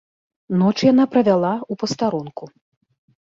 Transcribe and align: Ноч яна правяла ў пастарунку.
Ноч 0.61 0.71
яна 0.91 1.05
правяла 1.15 1.51
ў 1.59 1.73
пастарунку. 1.85 2.43